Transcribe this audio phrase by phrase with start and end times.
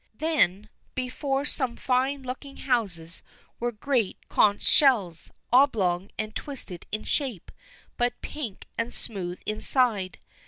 [0.15, 3.21] Then, before some fine looking houses
[3.59, 7.51] were great conch shells, oblong and twisted in shape,
[7.97, 10.17] but pink and smooth inside.